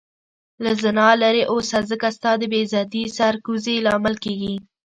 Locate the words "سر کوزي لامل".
3.17-4.15